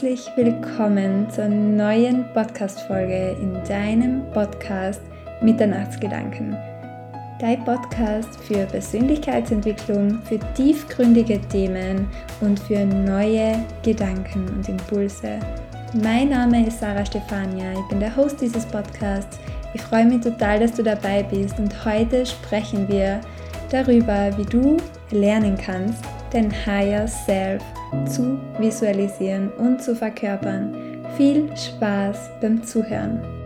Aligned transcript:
herzlich 0.00 0.30
willkommen 0.36 1.28
zur 1.28 1.48
neuen 1.48 2.24
Podcast-Folge 2.32 3.36
in 3.40 3.52
deinem 3.64 4.30
Podcast 4.30 5.00
Mitternachtsgedanken. 5.42 6.56
Dein 7.40 7.64
Podcast 7.64 8.28
für 8.44 8.64
Persönlichkeitsentwicklung, 8.66 10.22
für 10.22 10.38
tiefgründige 10.54 11.40
Themen 11.48 12.08
und 12.40 12.60
für 12.60 12.86
neue 12.86 13.58
Gedanken 13.82 14.48
und 14.50 14.68
Impulse. 14.68 15.40
Mein 16.00 16.28
Name 16.28 16.68
ist 16.68 16.78
Sarah 16.78 17.04
Stefania, 17.04 17.72
ich 17.72 17.88
bin 17.88 17.98
der 17.98 18.14
Host 18.14 18.40
dieses 18.40 18.66
Podcasts. 18.66 19.40
Ich 19.74 19.82
freue 19.82 20.06
mich 20.06 20.20
total, 20.20 20.60
dass 20.60 20.74
du 20.74 20.84
dabei 20.84 21.24
bist 21.24 21.58
und 21.58 21.74
heute 21.84 22.24
sprechen 22.24 22.86
wir 22.86 23.20
darüber, 23.68 24.30
wie 24.38 24.44
du 24.44 24.76
lernen 25.10 25.56
kannst, 25.56 26.04
dein 26.30 26.52
Higher 26.66 27.06
Self 27.06 27.62
zu 28.06 28.38
visualisieren 28.58 29.50
und 29.52 29.82
zu 29.82 29.94
verkörpern. 29.94 30.74
Viel 31.16 31.54
Spaß 31.56 32.30
beim 32.40 32.62
Zuhören! 32.62 33.37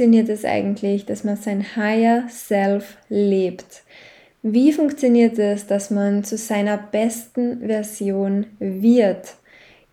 Funktioniert 0.00 0.30
es 0.30 0.46
eigentlich, 0.46 1.04
dass 1.04 1.24
man 1.24 1.36
sein 1.36 1.76
Higher 1.76 2.24
Self 2.30 2.96
lebt? 3.10 3.82
Wie 4.40 4.72
funktioniert 4.72 5.38
es, 5.38 5.66
dass 5.66 5.90
man 5.90 6.24
zu 6.24 6.38
seiner 6.38 6.78
besten 6.78 7.66
Version 7.66 8.46
wird? 8.58 9.34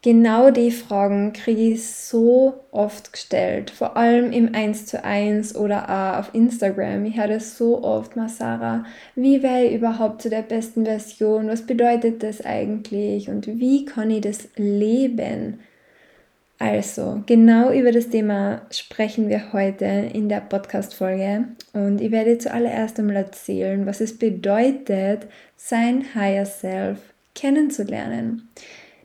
Genau 0.02 0.50
die 0.50 0.72
Fragen 0.72 1.33
kriege 1.33 1.73
ich 1.73 1.85
so 1.85 2.53
oft 2.72 3.11
gestellt, 3.11 3.69
vor 3.69 3.97
allem 3.97 4.31
im 4.31 4.55
1 4.55 4.85
zu 4.85 5.03
1 5.03 5.58
oder 5.58 6.17
auf 6.19 6.33
Instagram. 6.33 7.03
Ich 7.03 7.17
höre 7.17 7.28
das 7.28 7.58
so 7.58 7.83
oft, 7.83 8.16
Masara, 8.16 8.85
wie 9.16 9.44
wäre 9.44 9.66
ich 9.66 9.73
überhaupt 9.73 10.22
zu 10.22 10.30
der 10.30 10.44
besten 10.44 10.85
Version? 10.85 11.50
Was 11.50 11.63
bedeutet 11.63 12.23
das 12.23 12.39
eigentlich? 12.45 13.28
Und 13.28 13.45
wie 13.45 13.83
kann 13.83 14.09
ich 14.09 14.22
das 14.22 14.47
leben? 14.55 15.59
Also, 16.59 17.22
genau 17.27 17.72
über 17.72 17.91
das 17.91 18.09
Thema 18.09 18.61
sprechen 18.72 19.30
wir 19.30 19.53
heute 19.53 19.86
in 19.86 20.27
der 20.27 20.41
Podcast-Folge 20.41 21.50
und 21.73 22.02
ich 22.02 22.11
werde 22.11 22.39
zuallererst 22.39 23.00
einmal 23.00 23.17
erzählen, 23.17 23.86
was 23.86 24.02
es 24.02 24.17
bedeutet, 24.17 25.28
sein 25.55 26.16
Higher 26.16 26.47
Self 26.47 26.97
kennenzulernen. 27.35 28.50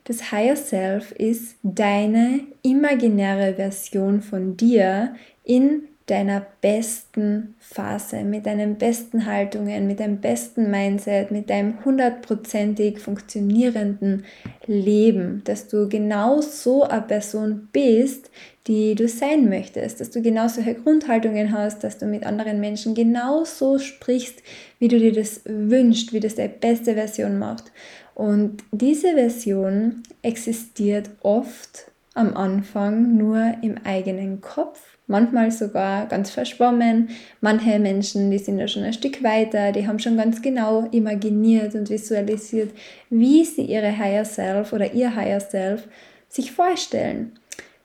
Das 0.05 0.31
Higher 0.31 0.55
Self 0.55 1.11
ist 1.11 1.57
deine 1.61 2.41
imaginäre 2.63 3.53
Version 3.53 4.21
von 4.21 4.57
dir 4.57 5.15
in 5.43 5.83
deiner 6.07 6.45
besten 6.61 7.55
Phase, 7.59 8.23
mit 8.23 8.45
deinen 8.45 8.75
besten 8.77 9.25
Haltungen, 9.25 9.87
mit 9.87 10.01
deinem 10.01 10.19
besten 10.19 10.69
Mindset, 10.69 11.31
mit 11.31 11.49
deinem 11.49 11.83
hundertprozentig 11.85 12.99
funktionierenden 12.99 14.25
Leben, 14.65 15.41
dass 15.45 15.69
du 15.69 15.87
genau 15.87 16.41
so 16.41 16.83
eine 16.83 17.01
Person 17.01 17.69
bist, 17.71 18.29
die 18.67 18.95
du 18.95 19.07
sein 19.07 19.47
möchtest, 19.47 20.01
dass 20.01 20.09
du 20.09 20.21
genau 20.21 20.47
solche 20.47 20.75
Grundhaltungen 20.75 21.51
hast, 21.51 21.83
dass 21.83 21.97
du 21.97 22.05
mit 22.05 22.25
anderen 22.25 22.59
Menschen 22.59 22.95
genau 22.95 23.45
so 23.45 23.79
sprichst, 23.79 24.41
wie 24.79 24.89
du 24.89 24.99
dir 24.99 25.13
das 25.13 25.41
wünschst, 25.45 26.11
wie 26.11 26.19
das 26.19 26.35
deine 26.35 26.49
beste 26.49 26.95
Version 26.95 27.39
macht. 27.39 27.71
Und 28.13 28.63
diese 28.71 29.13
Version 29.13 30.03
existiert 30.21 31.09
oft 31.21 31.91
am 32.13 32.35
Anfang 32.35 33.17
nur 33.17 33.55
im 33.61 33.77
eigenen 33.83 34.39
Kopf 34.39 34.92
manchmal 35.07 35.51
sogar 35.51 36.07
ganz 36.07 36.31
verschwommen. 36.31 37.09
Manche 37.41 37.79
Menschen, 37.79 38.31
die 38.31 38.37
sind 38.37 38.59
ja 38.59 38.67
schon 38.67 38.83
ein 38.83 38.93
Stück 38.93 39.23
weiter, 39.23 39.71
die 39.71 39.87
haben 39.87 39.99
schon 39.99 40.17
ganz 40.17 40.41
genau 40.41 40.87
imaginiert 40.91 41.75
und 41.75 41.89
visualisiert, 41.89 42.71
wie 43.09 43.43
sie 43.43 43.63
ihre 43.63 43.97
Higher 43.97 44.25
Self 44.25 44.73
oder 44.73 44.93
ihr 44.93 45.15
Higher 45.15 45.39
Self 45.39 45.87
sich 46.29 46.51
vorstellen. 46.51 47.33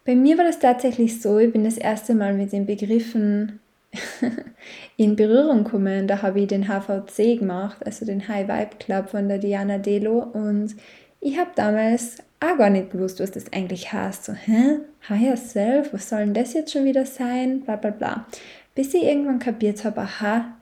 Bei 0.05 0.15
mir 0.15 0.39
war 0.39 0.45
das 0.45 0.59
tatsächlich 0.59 1.21
so, 1.21 1.39
ich 1.39 1.53
bin 1.53 1.65
das 1.65 1.77
erste 1.77 2.15
Mal 2.15 2.33
mit 2.34 2.53
den 2.53 2.65
Begriffen 2.65 3.61
in 4.97 5.17
Berührung 5.17 5.65
gekommen. 5.65 6.06
Da 6.06 6.23
habe 6.23 6.41
ich 6.41 6.47
den 6.47 6.67
HVC 6.67 7.39
gemacht, 7.39 7.79
also 7.85 8.06
den 8.06 8.27
High 8.27 8.49
Vibe 8.49 8.77
Club 8.79 9.11
von 9.11 9.29
der 9.29 9.39
Diana 9.39 9.79
Delo 9.79 10.21
und 10.21 10.77
ich 11.21 11.37
habe 11.37 11.50
damals 11.56 12.19
auch 12.41 12.56
gar 12.56 12.71
nicht 12.71 12.91
gewusst, 12.91 13.21
was 13.21 13.31
das 13.31 13.53
eigentlich 13.53 13.93
heißt. 13.93 14.25
So, 14.25 14.32
hä? 14.32 14.81
Higher 15.09 15.37
Self? 15.37 15.93
Was 15.93 16.09
soll 16.09 16.21
denn 16.21 16.34
das 16.34 16.54
jetzt 16.54 16.72
schon 16.72 16.84
wieder 16.84 17.04
sein? 17.04 17.60
Bla 17.62 17.76
bla 17.76 17.91
bla. 17.91 18.26
Bis 18.75 18.94
ich 18.94 19.03
irgendwann 19.03 19.38
kapiert 19.38 19.84
habe, 19.84 20.03
aha, 20.03 20.59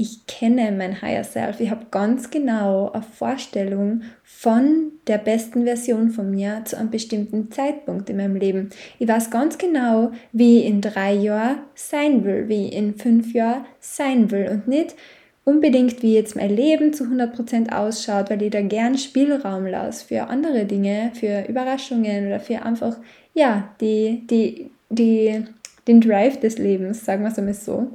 ich 0.00 0.26
kenne 0.26 0.72
mein 0.72 1.02
Higher 1.02 1.24
Self. 1.24 1.60
Ich 1.60 1.70
habe 1.70 1.84
ganz 1.90 2.30
genau 2.30 2.90
eine 2.90 3.02
Vorstellung 3.02 4.00
von 4.22 4.92
der 5.06 5.18
besten 5.18 5.64
Version 5.64 6.08
von 6.10 6.30
mir 6.30 6.62
zu 6.64 6.78
einem 6.78 6.90
bestimmten 6.90 7.50
Zeitpunkt 7.50 8.08
in 8.08 8.16
meinem 8.16 8.36
Leben. 8.36 8.70
Ich 8.98 9.06
weiß 9.06 9.30
ganz 9.30 9.58
genau, 9.58 10.12
wie 10.32 10.60
ich 10.60 10.66
in 10.66 10.80
drei 10.80 11.12
Jahren 11.12 11.58
sein 11.74 12.24
will, 12.24 12.48
wie 12.48 12.68
ich 12.68 12.76
in 12.76 12.94
fünf 12.94 13.34
Jahren 13.34 13.66
sein 13.78 14.30
will 14.30 14.48
und 14.48 14.68
nicht, 14.68 14.96
unbedingt, 15.44 16.02
wie 16.02 16.14
jetzt 16.14 16.36
mein 16.36 16.54
Leben 16.54 16.92
zu 16.92 17.04
100% 17.04 17.72
ausschaut, 17.72 18.30
weil 18.30 18.42
ich 18.42 18.50
da 18.50 18.60
gern 18.60 18.98
Spielraum 18.98 19.66
lasse 19.66 20.06
für 20.06 20.28
andere 20.28 20.64
Dinge, 20.64 21.12
für 21.14 21.48
Überraschungen 21.48 22.26
oder 22.26 22.40
für 22.40 22.62
einfach, 22.62 22.96
ja, 23.34 23.74
die, 23.80 24.26
die, 24.28 24.70
die, 24.90 25.44
den 25.86 26.00
Drive 26.00 26.40
des 26.40 26.58
Lebens, 26.58 27.04
sagen 27.04 27.22
wir 27.22 27.30
es 27.30 27.38
einmal 27.38 27.54
so. 27.54 27.88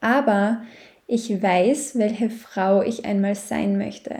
Aber 0.00 0.62
ich 1.06 1.42
weiß, 1.42 1.98
welche 1.98 2.30
Frau 2.30 2.82
ich 2.82 3.04
einmal 3.04 3.34
sein 3.34 3.78
möchte. 3.78 4.14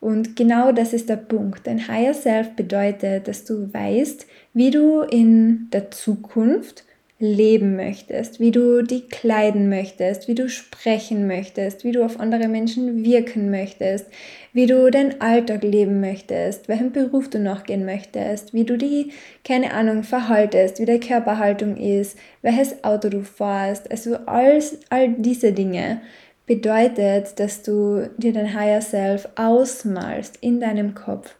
Und 0.00 0.36
genau 0.36 0.72
das 0.72 0.92
ist 0.92 1.08
der 1.08 1.16
Punkt. 1.16 1.66
Dein 1.66 1.88
Higher 1.88 2.14
Self 2.14 2.54
bedeutet, 2.54 3.26
dass 3.26 3.44
du 3.44 3.72
weißt, 3.72 4.26
wie 4.54 4.70
du 4.70 5.02
in 5.02 5.68
der 5.72 5.90
Zukunft 5.90 6.84
leben 7.20 7.74
möchtest, 7.74 8.38
wie 8.38 8.52
du 8.52 8.82
die 8.82 9.08
kleiden 9.08 9.68
möchtest, 9.68 10.28
wie 10.28 10.36
du 10.36 10.48
sprechen 10.48 11.26
möchtest, 11.26 11.82
wie 11.82 11.90
du 11.90 12.04
auf 12.04 12.20
andere 12.20 12.46
Menschen 12.46 13.04
wirken 13.04 13.50
möchtest, 13.50 14.06
wie 14.52 14.66
du 14.66 14.88
deinen 14.90 15.20
Alltag 15.20 15.64
leben 15.64 16.00
möchtest, 16.00 16.68
welchen 16.68 16.92
Beruf 16.92 17.28
du 17.28 17.40
noch 17.40 17.64
gehen 17.64 17.84
möchtest, 17.84 18.54
wie 18.54 18.64
du 18.64 18.78
die, 18.78 19.10
keine 19.44 19.72
Ahnung, 19.72 20.04
verhaltest, 20.04 20.78
wie 20.78 20.84
deine 20.84 21.00
Körperhaltung 21.00 21.76
ist, 21.76 22.16
welches 22.42 22.84
Auto 22.84 23.08
du 23.08 23.24
fährst, 23.24 23.90
also 23.90 24.16
all, 24.26 24.60
all 24.88 25.08
diese 25.18 25.52
Dinge 25.52 26.00
bedeutet, 26.46 27.38
dass 27.40 27.62
du 27.62 28.08
dir 28.16 28.32
dein 28.32 28.54
Higher 28.54 28.80
Self 28.80 29.28
ausmalst 29.34 30.38
in 30.40 30.60
deinem 30.60 30.94
Kopf. 30.94 31.34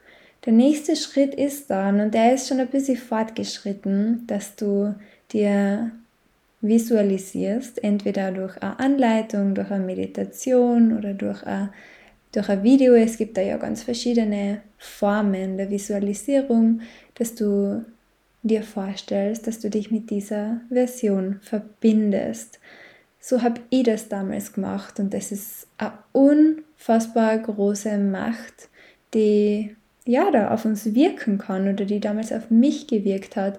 Der 0.44 0.52
nächste 0.52 0.96
Schritt 0.96 1.34
ist 1.34 1.70
dann, 1.70 2.00
und 2.00 2.14
der 2.14 2.34
ist 2.34 2.48
schon 2.48 2.60
ein 2.60 2.68
bisschen 2.68 2.96
fortgeschritten, 2.96 4.24
dass 4.26 4.56
du 4.56 4.94
dir 5.32 5.92
visualisierst, 6.60 7.82
entweder 7.82 8.32
durch 8.32 8.60
eine 8.62 8.78
Anleitung, 8.78 9.54
durch 9.54 9.70
eine 9.70 9.84
Meditation 9.84 10.96
oder 10.96 11.14
durch 11.14 11.42
ein, 11.44 11.70
durch 12.32 12.48
ein 12.48 12.62
Video. 12.62 12.94
Es 12.94 13.16
gibt 13.16 13.36
da 13.36 13.42
ja 13.42 13.56
ganz 13.56 13.82
verschiedene 13.82 14.62
Formen 14.78 15.56
der 15.56 15.70
Visualisierung, 15.70 16.80
dass 17.14 17.34
du 17.34 17.84
dir 18.42 18.62
vorstellst, 18.62 19.46
dass 19.46 19.60
du 19.60 19.70
dich 19.70 19.90
mit 19.90 20.10
dieser 20.10 20.60
Version 20.68 21.38
verbindest. 21.42 22.58
So 23.20 23.42
habe 23.42 23.60
ich 23.70 23.82
das 23.84 24.08
damals 24.08 24.52
gemacht 24.52 24.98
und 25.00 25.12
das 25.12 25.32
ist 25.32 25.66
eine 25.76 25.92
unfassbar 26.12 27.36
große 27.38 27.98
Macht, 27.98 28.68
die 29.14 29.76
ja 30.04 30.30
da 30.30 30.50
auf 30.50 30.64
uns 30.64 30.94
wirken 30.94 31.38
kann 31.38 31.68
oder 31.68 31.84
die 31.84 32.00
damals 32.00 32.32
auf 32.32 32.50
mich 32.50 32.86
gewirkt 32.86 33.36
hat, 33.36 33.58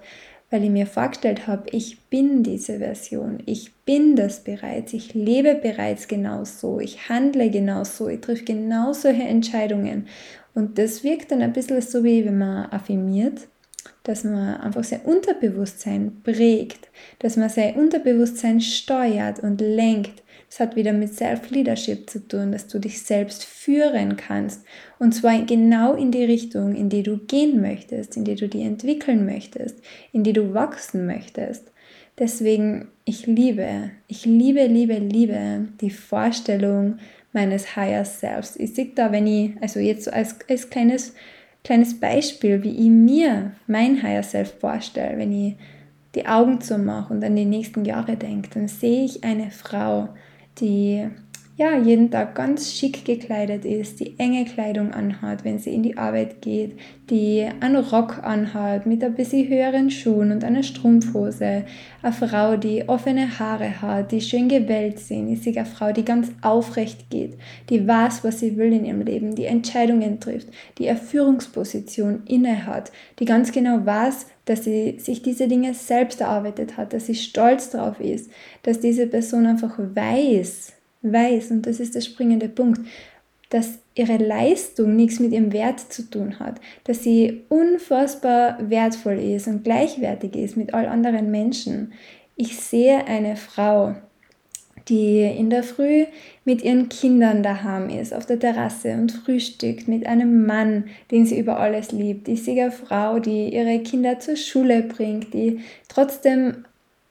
weil 0.50 0.64
ich 0.64 0.70
mir 0.70 0.86
vorgestellt 0.86 1.46
habe, 1.46 1.70
ich 1.70 2.00
bin 2.10 2.42
diese 2.42 2.78
Version, 2.78 3.38
ich 3.46 3.72
bin 3.84 4.16
das 4.16 4.42
bereits, 4.42 4.92
ich 4.92 5.14
lebe 5.14 5.54
bereits 5.54 6.08
genauso, 6.08 6.80
ich 6.80 7.08
handle 7.08 7.50
genauso, 7.50 8.08
ich 8.08 8.20
treffe 8.20 8.44
genau 8.44 8.92
solche 8.92 9.22
Entscheidungen. 9.22 10.08
Und 10.54 10.78
das 10.78 11.04
wirkt 11.04 11.30
dann 11.30 11.42
ein 11.42 11.52
bisschen 11.52 11.80
so 11.80 12.02
wie 12.02 12.24
wenn 12.24 12.38
man 12.38 12.66
affirmiert, 12.70 13.46
dass 14.02 14.24
man 14.24 14.56
einfach 14.56 14.82
sein 14.82 15.02
Unterbewusstsein 15.02 16.20
prägt, 16.24 16.88
dass 17.20 17.36
man 17.36 17.48
sein 17.48 17.76
Unterbewusstsein 17.76 18.60
steuert 18.60 19.40
und 19.40 19.60
lenkt 19.60 20.22
es 20.50 20.58
hat 20.58 20.74
wieder 20.74 20.92
mit 20.92 21.14
Self-Leadership 21.14 22.10
zu 22.10 22.26
tun, 22.26 22.50
dass 22.50 22.66
du 22.66 22.80
dich 22.80 23.02
selbst 23.02 23.44
führen 23.44 24.16
kannst. 24.16 24.64
Und 24.98 25.14
zwar 25.14 25.40
genau 25.42 25.94
in 25.94 26.10
die 26.10 26.24
Richtung, 26.24 26.74
in 26.74 26.88
die 26.88 27.04
du 27.04 27.18
gehen 27.18 27.60
möchtest, 27.60 28.16
in 28.16 28.24
die 28.24 28.34
du 28.34 28.48
dich 28.48 28.62
entwickeln 28.62 29.24
möchtest, 29.24 29.78
in 30.12 30.24
die 30.24 30.32
du 30.32 30.52
wachsen 30.52 31.06
möchtest. 31.06 31.70
Deswegen, 32.18 32.88
ich 33.04 33.26
liebe, 33.26 33.90
ich 34.08 34.26
liebe, 34.26 34.66
liebe, 34.66 34.94
liebe 34.94 35.68
die 35.80 35.90
Vorstellung 35.90 36.98
meines 37.32 37.76
Higher 37.76 38.04
Selves. 38.04 38.56
Ich 38.56 38.74
sehe 38.74 38.90
da, 38.92 39.12
wenn 39.12 39.28
ich, 39.28 39.52
also 39.60 39.78
jetzt 39.78 40.12
als, 40.12 40.34
als 40.48 40.68
kleines, 40.68 41.14
kleines 41.62 42.00
Beispiel, 42.00 42.64
wie 42.64 42.76
ich 42.76 42.90
mir 42.90 43.52
mein 43.68 44.02
Higher 44.02 44.24
Self 44.24 44.54
vorstelle, 44.58 45.16
wenn 45.16 45.32
ich 45.32 45.54
die 46.16 46.26
Augen 46.26 46.60
zumache 46.60 47.14
und 47.14 47.22
an 47.22 47.36
die 47.36 47.44
nächsten 47.44 47.84
Jahre 47.84 48.16
denke, 48.16 48.50
dann 48.52 48.66
sehe 48.66 49.04
ich 49.04 49.22
eine 49.22 49.52
Frau, 49.52 50.08
die 50.60 51.08
ja, 51.60 51.76
jeden 51.76 52.10
Tag 52.10 52.36
ganz 52.36 52.72
schick 52.72 53.04
gekleidet 53.04 53.66
ist, 53.66 54.00
die 54.00 54.18
enge 54.18 54.46
Kleidung 54.46 54.94
anhat, 54.94 55.44
wenn 55.44 55.58
sie 55.58 55.74
in 55.74 55.82
die 55.82 55.98
Arbeit 55.98 56.40
geht, 56.40 56.78
die 57.10 57.46
einen 57.60 57.76
Rock 57.76 58.20
anhat 58.22 58.86
mit 58.86 59.04
ein 59.04 59.14
bisschen 59.14 59.46
höheren 59.46 59.90
Schuhen 59.90 60.32
und 60.32 60.42
einer 60.42 60.62
Strumpfhose, 60.62 61.66
eine 62.02 62.12
Frau, 62.14 62.56
die 62.56 62.88
offene 62.88 63.38
Haare 63.38 63.82
hat, 63.82 64.10
die 64.10 64.22
schön 64.22 64.48
gewellt 64.48 65.00
sind, 65.00 65.30
ist 65.30 65.44
sie 65.44 65.54
eine 65.54 65.66
Frau, 65.66 65.92
die 65.92 66.02
ganz 66.02 66.32
aufrecht 66.40 67.10
geht, 67.10 67.36
die 67.68 67.86
weiß, 67.86 68.24
was 68.24 68.40
sie 68.40 68.56
will 68.56 68.72
in 68.72 68.86
ihrem 68.86 69.02
Leben, 69.02 69.34
die 69.34 69.44
Entscheidungen 69.44 70.18
trifft, 70.18 70.48
die 70.78 70.88
eine 70.88 70.98
Führungsposition 70.98 72.22
inne 72.26 72.64
hat, 72.64 72.90
die 73.18 73.26
ganz 73.26 73.52
genau 73.52 73.84
weiß, 73.84 74.28
dass 74.46 74.64
sie 74.64 74.98
sich 74.98 75.20
diese 75.20 75.46
Dinge 75.46 75.74
selbst 75.74 76.22
erarbeitet 76.22 76.78
hat, 76.78 76.94
dass 76.94 77.04
sie 77.04 77.16
stolz 77.16 77.68
drauf 77.68 78.00
ist, 78.00 78.30
dass 78.62 78.80
diese 78.80 79.06
Person 79.06 79.44
einfach 79.44 79.78
weiß, 79.78 80.79
weiß, 81.02 81.50
und 81.50 81.66
das 81.66 81.80
ist 81.80 81.94
der 81.94 82.00
springende 82.00 82.48
Punkt, 82.48 82.80
dass 83.50 83.80
ihre 83.94 84.16
Leistung 84.16 84.94
nichts 84.94 85.18
mit 85.18 85.32
ihrem 85.32 85.52
Wert 85.52 85.80
zu 85.80 86.08
tun 86.08 86.38
hat, 86.38 86.60
dass 86.84 87.02
sie 87.02 87.42
unfassbar 87.48 88.58
wertvoll 88.70 89.18
ist 89.18 89.48
und 89.48 89.64
gleichwertig 89.64 90.36
ist 90.36 90.56
mit 90.56 90.72
all 90.72 90.86
anderen 90.86 91.30
Menschen. 91.30 91.92
Ich 92.36 92.58
sehe 92.58 93.04
eine 93.06 93.36
Frau, 93.36 93.96
die 94.88 95.22
in 95.22 95.50
der 95.50 95.64
Früh 95.64 96.06
mit 96.44 96.62
ihren 96.62 96.88
Kindern 96.88 97.42
daheim 97.42 97.90
ist, 97.90 98.14
auf 98.14 98.24
der 98.24 98.38
Terrasse 98.38 98.92
und 98.92 99.12
frühstückt 99.12 99.88
mit 99.88 100.06
einem 100.06 100.46
Mann, 100.46 100.84
den 101.10 101.26
sie 101.26 101.38
über 101.38 101.58
alles 101.58 101.90
liebt. 101.90 102.28
Ich 102.28 102.44
sehe 102.44 102.62
eine 102.62 102.72
Frau, 102.72 103.18
die 103.18 103.52
ihre 103.52 103.80
Kinder 103.80 104.20
zur 104.20 104.36
Schule 104.36 104.82
bringt, 104.82 105.34
die 105.34 105.60
trotzdem 105.88 106.64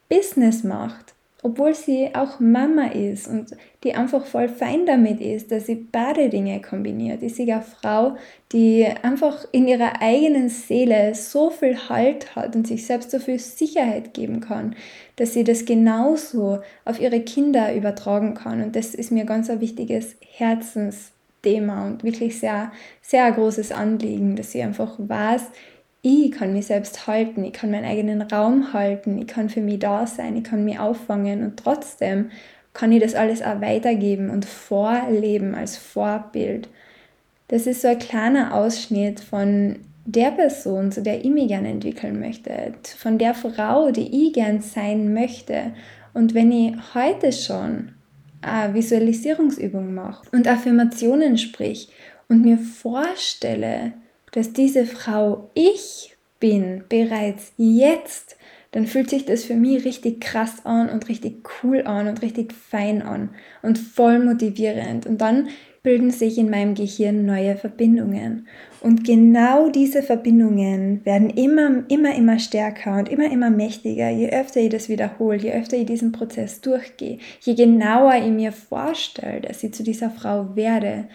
Business 0.08 0.64
macht 0.64 1.14
obwohl 1.42 1.74
sie 1.74 2.10
auch 2.14 2.38
Mama 2.38 2.88
ist 2.88 3.26
und 3.26 3.50
die 3.82 3.94
einfach 3.94 4.26
voll 4.26 4.48
fein 4.48 4.84
damit 4.84 5.20
ist, 5.20 5.50
dass 5.50 5.66
sie 5.66 5.74
beide 5.74 6.28
Dinge 6.28 6.60
kombiniert. 6.60 7.22
Ich 7.22 7.34
sehe 7.34 7.52
eine 7.52 7.62
Frau, 7.62 8.16
die 8.52 8.86
einfach 9.02 9.46
in 9.52 9.66
ihrer 9.66 10.02
eigenen 10.02 10.50
Seele 10.50 11.14
so 11.14 11.50
viel 11.50 11.88
Halt 11.88 12.36
hat 12.36 12.54
und 12.56 12.66
sich 12.66 12.86
selbst 12.86 13.10
so 13.10 13.18
viel 13.18 13.38
Sicherheit 13.38 14.12
geben 14.12 14.40
kann, 14.40 14.76
dass 15.16 15.32
sie 15.32 15.44
das 15.44 15.64
genauso 15.64 16.60
auf 16.84 17.00
ihre 17.00 17.20
Kinder 17.20 17.74
übertragen 17.74 18.34
kann. 18.34 18.62
Und 18.62 18.76
das 18.76 18.94
ist 18.94 19.10
mir 19.10 19.24
ganz 19.24 19.48
ein 19.48 19.60
wichtiges 19.60 20.16
Herzensthema 20.20 21.86
und 21.86 22.04
wirklich 22.04 22.38
sehr, 22.38 22.70
sehr 23.00 23.32
großes 23.32 23.72
Anliegen, 23.72 24.36
dass 24.36 24.52
sie 24.52 24.62
einfach 24.62 24.96
weiß, 24.98 25.42
ich 26.02 26.32
kann 26.32 26.52
mich 26.52 26.66
selbst 26.66 27.06
halten, 27.06 27.44
ich 27.44 27.52
kann 27.52 27.70
meinen 27.70 27.84
eigenen 27.84 28.22
Raum 28.22 28.72
halten, 28.72 29.18
ich 29.18 29.26
kann 29.26 29.48
für 29.48 29.60
mich 29.60 29.80
da 29.80 30.06
sein, 30.06 30.36
ich 30.36 30.44
kann 30.44 30.64
mich 30.64 30.78
auffangen 30.78 31.42
und 31.42 31.58
trotzdem 31.58 32.30
kann 32.72 32.92
ich 32.92 33.02
das 33.02 33.14
alles 33.14 33.42
auch 33.42 33.60
weitergeben 33.60 34.30
und 34.30 34.44
vorleben 34.44 35.54
als 35.54 35.76
Vorbild. 35.76 36.68
Das 37.48 37.66
ist 37.66 37.82
so 37.82 37.88
ein 37.88 37.98
kleiner 37.98 38.54
Ausschnitt 38.54 39.20
von 39.20 39.80
der 40.06 40.30
Person, 40.30 40.92
zu 40.92 41.02
der 41.02 41.24
ich 41.24 41.30
mich 41.30 41.48
gerne 41.48 41.68
entwickeln 41.68 42.20
möchte, 42.20 42.74
von 42.96 43.18
der 43.18 43.34
Frau, 43.34 43.90
die 43.90 44.28
ich 44.28 44.32
gern 44.32 44.60
sein 44.60 45.12
möchte. 45.12 45.72
Und 46.14 46.34
wenn 46.34 46.50
ich 46.52 46.74
heute 46.94 47.32
schon 47.32 47.92
eine 48.40 48.72
Visualisierungsübung 48.72 49.92
mache 49.92 50.24
und 50.32 50.48
Affirmationen 50.48 51.36
sprich 51.36 51.90
und 52.28 52.42
mir 52.42 52.58
vorstelle, 52.58 53.92
dass 54.32 54.52
diese 54.52 54.86
Frau 54.86 55.50
ich 55.54 56.16
bin, 56.38 56.84
bereits 56.88 57.52
jetzt, 57.56 58.36
dann 58.72 58.86
fühlt 58.86 59.10
sich 59.10 59.24
das 59.24 59.44
für 59.44 59.54
mich 59.54 59.84
richtig 59.84 60.20
krass 60.20 60.64
an 60.64 60.88
und 60.88 61.08
richtig 61.08 61.48
cool 61.62 61.82
an 61.82 62.06
und 62.06 62.22
richtig 62.22 62.52
fein 62.52 63.02
an 63.02 63.30
und 63.62 63.78
voll 63.78 64.24
motivierend. 64.24 65.06
Und 65.06 65.20
dann 65.20 65.48
bilden 65.82 66.10
sich 66.10 66.36
in 66.36 66.50
meinem 66.50 66.74
Gehirn 66.74 67.24
neue 67.24 67.56
Verbindungen. 67.56 68.46
Und 68.80 69.04
genau 69.04 69.70
diese 69.70 70.02
Verbindungen 70.02 71.04
werden 71.04 71.30
immer, 71.30 71.84
immer, 71.88 72.14
immer 72.14 72.38
stärker 72.38 72.98
und 72.98 73.08
immer, 73.08 73.30
immer 73.30 73.50
mächtiger, 73.50 74.10
je 74.10 74.30
öfter 74.30 74.60
ich 74.60 74.68
das 74.68 74.88
wiederhole, 74.88 75.38
je 75.38 75.52
öfter 75.52 75.76
ich 75.76 75.86
diesen 75.86 76.12
Prozess 76.12 76.60
durchgehe, 76.60 77.18
je 77.40 77.54
genauer 77.54 78.14
ich 78.16 78.30
mir 78.30 78.52
vorstelle, 78.52 79.40
dass 79.40 79.64
ich 79.64 79.72
zu 79.72 79.82
dieser 79.82 80.10
Frau 80.10 80.54
werde. 80.54 81.08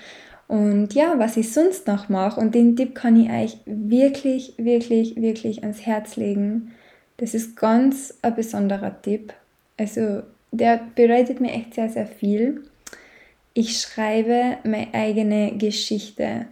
Und 0.48 0.94
ja, 0.94 1.18
was 1.18 1.38
ich 1.38 1.52
sonst 1.52 1.88
noch 1.88 2.10
mache, 2.10 2.40
und 2.40 2.54
den 2.54 2.76
Tipp 2.76 2.94
kann 2.94 3.20
ich 3.20 3.30
euch 3.30 3.58
wirklich, 3.66 4.54
wirklich, 4.58 5.16
wirklich 5.16 5.64
ans 5.64 5.86
Herz 5.86 6.16
legen. 6.16 6.72
Das 7.18 7.34
ist 7.34 7.56
ganz 7.56 8.14
ein 8.22 8.36
besonderer 8.36 9.02
Tipp. 9.02 9.34
Also 9.78 10.22
der 10.52 10.82
bedeutet 10.96 11.42
mir 11.42 11.52
echt 11.52 11.74
sehr, 11.74 11.90
sehr 11.90 12.08
viel. 12.08 12.64
Ich 13.54 13.80
schreibe 13.80 14.58
meine 14.64 14.94
eigene 14.94 15.58
Geschichte. 15.58 16.46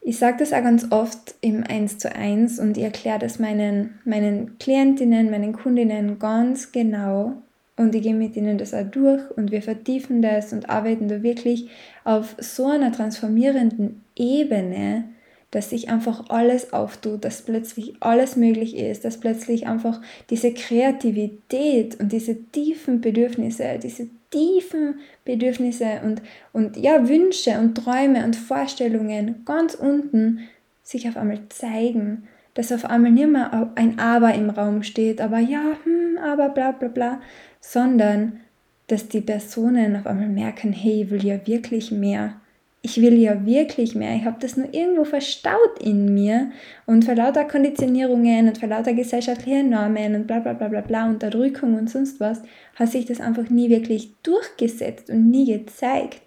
Ich 0.00 0.18
sage 0.18 0.38
das 0.38 0.52
auch 0.52 0.62
ganz 0.62 0.86
oft 0.90 1.34
im 1.40 1.64
1 1.64 1.98
zu 1.98 2.14
1 2.14 2.58
und 2.60 2.76
ich 2.76 2.84
erkläre 2.84 3.18
das 3.18 3.38
meinen, 3.38 3.98
meinen 4.04 4.58
Klientinnen, 4.58 5.30
meinen 5.30 5.52
Kundinnen 5.52 6.18
ganz 6.18 6.72
genau, 6.72 7.34
und 7.78 7.94
ich 7.94 8.02
gehe 8.02 8.14
mit 8.14 8.36
ihnen 8.36 8.58
das 8.58 8.74
auch 8.74 8.84
durch 8.84 9.22
und 9.36 9.50
wir 9.52 9.62
vertiefen 9.62 10.20
das 10.20 10.52
und 10.52 10.68
arbeiten 10.68 11.08
da 11.08 11.22
wirklich 11.22 11.70
auf 12.04 12.34
so 12.38 12.66
einer 12.66 12.92
transformierenden 12.92 14.02
Ebene, 14.16 15.04
dass 15.50 15.70
sich 15.70 15.88
einfach 15.88 16.28
alles 16.28 16.72
auftut, 16.72 17.24
dass 17.24 17.42
plötzlich 17.42 17.94
alles 18.00 18.36
möglich 18.36 18.76
ist, 18.76 19.04
dass 19.04 19.18
plötzlich 19.18 19.66
einfach 19.66 20.02
diese 20.28 20.52
Kreativität 20.52 21.98
und 21.98 22.12
diese 22.12 22.42
tiefen 22.50 23.00
Bedürfnisse, 23.00 23.78
diese 23.82 24.08
tiefen 24.30 25.00
Bedürfnisse 25.24 26.00
und, 26.04 26.20
und 26.52 26.76
ja, 26.76 27.08
Wünsche 27.08 27.58
und 27.58 27.76
Träume 27.76 28.24
und 28.24 28.36
Vorstellungen 28.36 29.42
ganz 29.46 29.74
unten 29.74 30.40
sich 30.82 31.08
auf 31.08 31.16
einmal 31.16 31.40
zeigen, 31.48 32.28
dass 32.54 32.72
auf 32.72 32.84
einmal 32.84 33.12
nicht 33.12 33.28
mehr 33.28 33.70
ein 33.76 33.98
Aber 33.98 34.34
im 34.34 34.50
Raum 34.50 34.82
steht, 34.82 35.20
aber 35.20 35.38
ja, 35.38 35.62
hm, 35.84 36.18
aber 36.22 36.48
bla 36.48 36.72
bla 36.72 36.88
bla, 36.88 37.20
sondern 37.60 38.40
dass 38.88 39.08
die 39.08 39.20
Personen 39.20 39.96
auf 39.96 40.06
einmal 40.06 40.28
merken, 40.28 40.72
hey, 40.72 41.02
ich 41.02 41.10
will 41.10 41.24
ja 41.24 41.46
wirklich 41.46 41.90
mehr. 41.92 42.34
Ich 42.80 43.00
will 43.02 43.18
ja 43.18 43.44
wirklich 43.44 43.94
mehr. 43.94 44.14
Ich 44.16 44.24
habe 44.24 44.38
das 44.40 44.56
nur 44.56 44.72
irgendwo 44.72 45.04
verstaut 45.04 45.78
in 45.80 46.14
mir 46.14 46.52
und 46.86 47.04
vor 47.04 47.14
lauter 47.14 47.44
Konditionierungen 47.44 48.48
und 48.48 48.58
vor 48.58 48.68
lauter 48.68 48.94
gesellschaftlichen 48.94 49.70
Normen 49.70 50.14
und 50.14 50.26
bla 50.26 50.38
bla 50.38 50.52
bla 50.54 50.68
bla 50.68 50.80
bla, 50.80 51.06
Unterdrückung 51.06 51.74
und 51.74 51.90
sonst 51.90 52.20
was, 52.20 52.40
hat 52.76 52.88
sich 52.88 53.04
das 53.04 53.20
einfach 53.20 53.50
nie 53.50 53.68
wirklich 53.68 54.14
durchgesetzt 54.22 55.10
und 55.10 55.30
nie 55.30 55.44
gezeigt. 55.44 56.22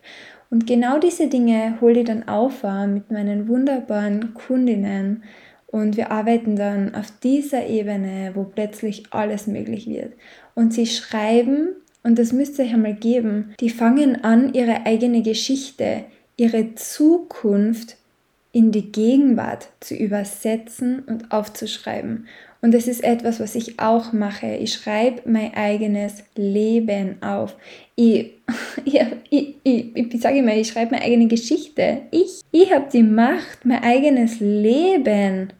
Und 0.49 0.67
genau 0.67 0.99
diese 0.99 1.27
Dinge 1.27 1.79
hole 1.79 2.01
ich 2.01 2.05
dann 2.05 2.27
auf 2.27 2.63
mit 2.63 3.09
meinen 3.09 3.47
wunderbaren 3.47 4.33
Kundinnen 4.33 5.23
und 5.67 5.95
wir 5.95 6.11
arbeiten 6.11 6.57
dann 6.57 6.93
auf 6.93 7.11
dieser 7.23 7.65
Ebene, 7.65 8.31
wo 8.33 8.43
plötzlich 8.43 9.05
alles 9.11 9.47
möglich 9.47 9.87
wird. 9.87 10.13
Und 10.55 10.73
sie 10.73 10.87
schreiben, 10.87 11.69
und 12.03 12.17
das 12.17 12.33
müsste 12.33 12.63
euch 12.63 12.73
einmal 12.73 12.95
geben, 12.95 13.53
die 13.59 13.69
fangen 13.69 14.23
an, 14.23 14.53
ihre 14.53 14.85
eigene 14.85 15.21
Geschichte, 15.21 16.05
ihre 16.37 16.75
Zukunft 16.75 17.97
in 18.51 18.71
die 18.71 18.91
Gegenwart 18.91 19.69
zu 19.79 19.95
übersetzen 19.95 20.99
und 20.99 21.31
aufzuschreiben. 21.31 22.27
Und 22.61 22.73
das 22.73 22.87
ist 22.87 23.03
etwas, 23.03 23.39
was 23.39 23.55
ich 23.55 23.79
auch 23.79 24.13
mache. 24.13 24.55
Ich 24.55 24.73
schreibe 24.73 25.27
mein 25.29 25.53
eigenes 25.55 26.23
Leben 26.35 27.21
auf. 27.21 27.55
Ich, 27.95 28.33
ich, 28.85 29.01
ich, 29.29 29.55
ich, 29.63 29.95
ich 29.95 30.21
sage 30.21 30.37
immer, 30.39 30.55
ich 30.55 30.67
schreibe 30.67 30.91
meine 30.91 31.05
eigene 31.05 31.27
Geschichte. 31.27 32.01
Ich, 32.11 32.41
ich 32.51 32.71
habe 32.71 32.87
die 32.91 33.03
Macht, 33.03 33.65
mein 33.65 33.83
eigenes 33.83 34.39
Leben 34.39 35.53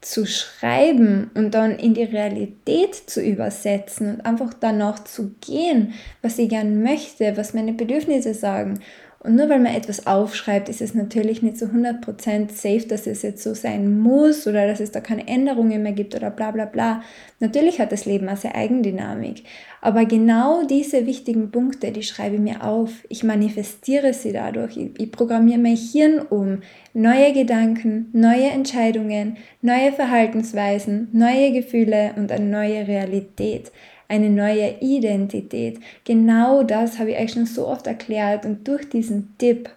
zu 0.00 0.26
schreiben 0.26 1.30
und 1.34 1.52
dann 1.52 1.78
in 1.78 1.94
die 1.94 2.04
Realität 2.04 2.94
zu 2.94 3.22
übersetzen 3.22 4.14
und 4.14 4.26
einfach 4.26 4.54
danach 4.54 5.04
zu 5.04 5.34
gehen, 5.40 5.92
was 6.22 6.38
ich 6.38 6.48
gern 6.48 6.82
möchte, 6.82 7.36
was 7.36 7.52
meine 7.52 7.74
Bedürfnisse 7.74 8.32
sagen. 8.32 8.80
Und 9.22 9.36
nur 9.36 9.50
weil 9.50 9.60
man 9.60 9.74
etwas 9.74 10.06
aufschreibt, 10.06 10.70
ist 10.70 10.80
es 10.80 10.94
natürlich 10.94 11.42
nicht 11.42 11.58
so 11.58 11.66
100% 11.66 12.50
safe, 12.50 12.86
dass 12.88 13.06
es 13.06 13.20
jetzt 13.20 13.42
so 13.42 13.52
sein 13.52 14.00
muss 14.00 14.46
oder 14.46 14.66
dass 14.66 14.80
es 14.80 14.92
da 14.92 15.00
keine 15.00 15.28
Änderungen 15.28 15.82
mehr 15.82 15.92
gibt 15.92 16.14
oder 16.14 16.30
bla 16.30 16.52
bla 16.52 16.64
bla. 16.64 17.02
Natürlich 17.38 17.80
hat 17.80 17.92
das 17.92 18.06
Leben 18.06 18.28
eine 18.28 18.38
sehr 18.38 18.56
Eigendynamik. 18.56 19.44
Aber 19.82 20.06
genau 20.06 20.62
diese 20.66 21.04
wichtigen 21.04 21.50
Punkte, 21.50 21.92
die 21.92 22.02
schreibe 22.02 22.36
ich 22.36 22.40
mir 22.40 22.64
auf. 22.64 23.04
Ich 23.10 23.22
manifestiere 23.22 24.14
sie 24.14 24.32
dadurch. 24.32 24.78
Ich, 24.78 24.98
ich 24.98 25.12
programmiere 25.12 25.58
mein 25.58 25.76
Hirn 25.76 26.20
um. 26.20 26.60
Neue 26.94 27.34
Gedanken, 27.34 28.08
neue 28.14 28.48
Entscheidungen, 28.48 29.36
neue 29.60 29.92
Verhaltensweisen, 29.92 31.08
neue 31.12 31.52
Gefühle 31.52 32.14
und 32.16 32.32
eine 32.32 32.46
neue 32.46 32.88
Realität 32.88 33.70
eine 34.10 34.28
neue 34.28 34.74
Identität. 34.80 35.78
Genau 36.04 36.64
das 36.64 36.98
habe 36.98 37.12
ich 37.12 37.18
euch 37.18 37.32
schon 37.32 37.46
so 37.46 37.68
oft 37.68 37.86
erklärt 37.86 38.44
und 38.44 38.66
durch 38.66 38.88
diesen 38.88 39.34
Tipp, 39.38 39.70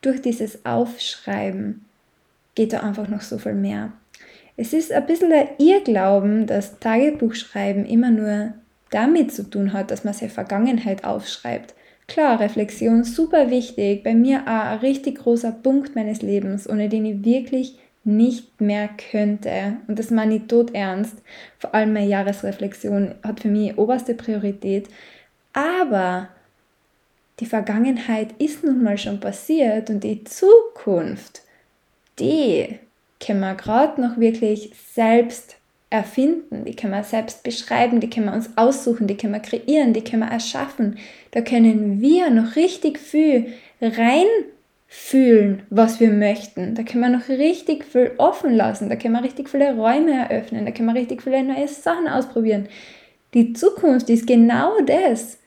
durch 0.00 0.22
dieses 0.22 0.64
Aufschreiben 0.64 1.84
geht 2.54 2.72
da 2.72 2.80
einfach 2.80 3.08
noch 3.08 3.22
so 3.22 3.38
viel 3.38 3.54
mehr. 3.54 3.92
Es 4.56 4.72
ist 4.72 4.92
ein 4.92 5.04
bisschen 5.04 5.30
der 5.30 5.58
Irrglauben, 5.58 6.46
dass 6.46 6.78
Tagebuchschreiben 6.78 7.84
immer 7.84 8.10
nur 8.10 8.54
damit 8.90 9.34
zu 9.34 9.50
tun 9.50 9.72
hat, 9.72 9.90
dass 9.90 10.04
man 10.04 10.14
seine 10.14 10.30
Vergangenheit 10.30 11.04
aufschreibt. 11.04 11.74
Klar, 12.06 12.38
Reflexion 12.38 13.02
super 13.02 13.50
wichtig, 13.50 14.04
bei 14.04 14.14
mir 14.14 14.42
auch 14.42 14.46
ein 14.46 14.78
richtig 14.78 15.18
großer 15.18 15.50
Punkt 15.50 15.96
meines 15.96 16.22
Lebens, 16.22 16.70
ohne 16.70 16.88
den 16.88 17.04
ich 17.04 17.24
wirklich 17.24 17.78
nicht 18.06 18.60
mehr 18.60 18.88
könnte. 19.10 19.78
Und 19.88 19.98
das 19.98 20.10
meine 20.10 20.36
ich 20.36 20.46
tot 20.46 20.74
ernst. 20.74 21.16
Vor 21.58 21.74
allem 21.74 21.92
meine 21.92 22.08
Jahresreflexion 22.08 23.14
hat 23.22 23.40
für 23.40 23.48
mich 23.48 23.76
oberste 23.76 24.14
Priorität. 24.14 24.88
Aber 25.52 26.28
die 27.40 27.46
Vergangenheit 27.46 28.34
ist 28.38 28.64
nun 28.64 28.82
mal 28.82 28.96
schon 28.96 29.20
passiert 29.20 29.90
und 29.90 30.04
die 30.04 30.24
Zukunft, 30.24 31.42
die 32.18 32.78
können 33.24 33.40
wir 33.40 33.54
gerade 33.54 34.00
noch 34.00 34.18
wirklich 34.18 34.72
selbst 34.92 35.56
erfinden, 35.90 36.64
die 36.64 36.74
können 36.74 36.92
wir 36.92 37.04
selbst 37.04 37.42
beschreiben, 37.42 38.00
die 38.00 38.10
können 38.10 38.26
wir 38.26 38.34
uns 38.34 38.50
aussuchen, 38.56 39.06
die 39.06 39.16
können 39.16 39.34
wir 39.34 39.40
kreieren, 39.40 39.92
die 39.92 40.02
können 40.02 40.22
wir 40.22 40.32
erschaffen. 40.32 40.98
Da 41.32 41.40
können 41.40 42.00
wir 42.00 42.30
noch 42.30 42.56
richtig 42.56 42.98
viel 42.98 43.52
rein 43.80 44.26
fühlen, 44.88 45.62
was 45.70 46.00
wir 46.00 46.10
möchten. 46.10 46.74
Da 46.74 46.82
können 46.82 47.02
wir 47.02 47.18
noch 47.18 47.28
richtig 47.28 47.84
viel 47.84 48.12
offen 48.18 48.54
lassen, 48.54 48.88
da 48.88 48.96
können 48.96 49.14
wir 49.14 49.22
richtig 49.22 49.48
viele 49.48 49.74
Räume 49.74 50.12
eröffnen, 50.12 50.64
da 50.64 50.70
können 50.70 50.88
wir 50.88 51.00
richtig 51.00 51.22
viele 51.22 51.42
neue 51.42 51.68
Sachen 51.68 52.08
ausprobieren. 52.08 52.68
Die 53.34 53.52
Zukunft 53.52 54.08
ist 54.08 54.26
genau 54.26 54.80
das, 54.80 55.38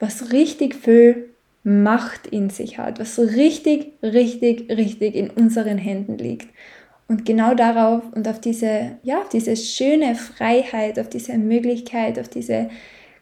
was 0.00 0.32
richtig 0.32 0.74
viel 0.74 1.30
Macht 1.62 2.26
in 2.26 2.50
sich 2.50 2.78
hat, 2.78 2.98
was 2.98 3.14
so 3.16 3.22
richtig, 3.22 3.92
richtig, 4.02 4.68
richtig 4.70 5.14
in 5.14 5.30
unseren 5.30 5.78
Händen 5.78 6.18
liegt. 6.18 6.48
Und 7.08 7.24
genau 7.24 7.54
darauf 7.54 8.02
und 8.12 8.26
auf 8.28 8.40
diese, 8.40 8.98
ja, 9.02 9.20
auf 9.20 9.28
diese 9.28 9.56
schöne 9.56 10.14
Freiheit, 10.14 10.98
auf 10.98 11.08
diese 11.08 11.36
Möglichkeit, 11.38 12.18
auf 12.18 12.28
diese 12.28 12.70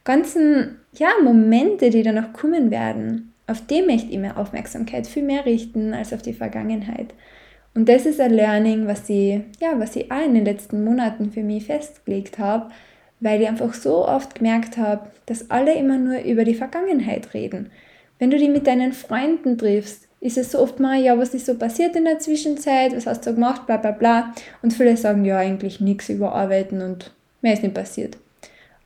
ganzen, 0.05 0.81
ja, 0.97 1.11
Momente, 1.23 1.91
die 1.91 2.03
da 2.03 2.13
noch 2.13 2.33
kommen 2.33 2.71
werden, 2.71 3.32
auf 3.53 3.67
dem 3.67 3.87
möchte 3.87 4.11
ich 4.11 4.19
mehr 4.19 4.39
Aufmerksamkeit 4.39 5.07
viel 5.07 5.23
mehr 5.23 5.47
richten 5.47 5.95
als 5.95 6.13
auf 6.13 6.23
die 6.23 6.33
Vergangenheit. 6.33 7.15
Und 7.75 7.89
das 7.89 8.05
ist 8.05 8.21
ein 8.21 8.33
Learning, 8.33 8.87
was 8.87 9.09
ich, 9.09 9.41
ja, 9.61 9.79
was 9.79 9.97
ich 9.97 10.11
auch 10.11 10.25
in 10.25 10.35
den 10.35 10.45
letzten 10.45 10.85
Monaten 10.85 11.31
für 11.33 11.43
mich 11.43 11.67
festgelegt 11.67 12.39
habe, 12.39 12.71
weil 13.21 13.41
ich 13.41 13.49
einfach 13.49 13.73
so 13.73 14.07
oft 14.07 14.35
gemerkt 14.35 14.77
habe, 14.77 15.09
dass 15.27 15.51
alle 15.51 15.75
immer 15.75 15.97
nur 15.97 16.21
über 16.21 16.45
die 16.45 16.55
Vergangenheit 16.55 17.33
reden. 17.35 17.71
Wenn 18.19 18.31
du 18.31 18.37
die 18.37 18.49
mit 18.49 18.67
deinen 18.67 18.93
Freunden 18.93 19.57
triffst, 19.57 20.09
ist 20.21 20.39
es 20.39 20.53
so 20.53 20.61
oft 20.61 20.81
mal, 20.81 21.01
ja, 21.01 21.19
was 21.19 21.35
ist 21.35 21.47
so 21.47 21.55
passiert 21.57 21.97
in 21.97 22.05
der 22.05 22.19
Zwischenzeit, 22.19 22.95
was 22.95 23.07
hast 23.07 23.27
du 23.27 23.35
gemacht, 23.35 23.67
bla 23.67 23.77
bla 23.77 23.91
bla. 23.91 24.33
Und 24.63 24.73
viele 24.73 24.97
sagen, 24.97 25.25
ja, 25.25 25.39
eigentlich 25.39 25.81
nichts 25.81 26.09
überarbeiten 26.09 26.83
und 26.83 27.13
mehr 27.41 27.55
ist 27.55 27.63
nicht 27.63 27.75
passiert. 27.75 28.19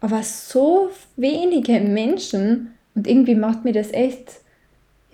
Aber 0.01 0.23
so 0.23 0.91
wenige 1.17 1.81
Menschen, 1.81 2.75
und 2.95 3.07
irgendwie 3.07 3.35
macht 3.35 3.65
mir 3.65 3.73
das 3.73 3.93
echt 3.93 4.41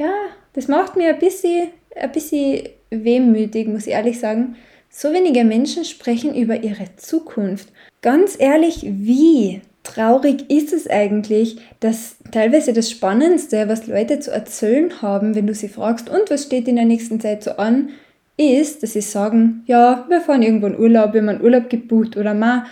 ja, 0.03 0.13
das 0.53 0.69
macht 0.69 0.97
mir 0.97 1.11
ein 1.11 1.19
bisschen, 1.19 1.69
ein 1.95 2.13
bisschen 2.13 2.69
wehmütig, 2.91 3.69
muss 3.69 3.87
ich 3.87 3.93
ehrlich 3.93 4.19
sagen. 4.19 4.57
So 4.91 5.13
wenige 5.13 5.45
Menschen 5.45 5.85
sprechen 5.85 6.35
über 6.35 6.63
ihre 6.63 6.97
Zukunft. 6.97 7.69
Ganz 8.03 8.37
ehrlich, 8.39 8.85
wie 8.85 9.63
traurig 9.85 10.51
ist 10.51 10.73
es 10.73 10.89
eigentlich, 10.89 11.57
dass 11.81 12.17
teilweise 12.31 12.73
das 12.73 12.91
Spannendste, 12.91 13.69
was 13.69 13.87
Leute 13.87 14.21
zu 14.21 14.31
erzählen 14.31 15.01
haben, 15.01 15.35
wenn 15.35 15.47
du 15.47 15.55
sie 15.55 15.69
fragst, 15.69 16.11
und 16.11 16.31
was 16.31 16.45
steht 16.45 16.69
in 16.69 16.77
der 16.77 16.85
nächsten 16.85 17.21
Zeit 17.21 17.43
so 17.43 17.53
an, 17.53 17.91
ist, 18.37 18.83
dass 18.83 18.93
sie 18.93 19.01
sagen, 19.01 19.63
ja, 19.67 20.05
wir 20.09 20.21
fahren 20.21 20.43
irgendwo 20.43 20.67
in 20.67 20.79
Urlaub, 20.79 21.13
wir 21.13 21.21
haben 21.21 21.29
einen 21.29 21.43
Urlaub 21.43 21.71
gebucht 21.71 22.17
oder 22.17 22.35
mal, 22.35 22.67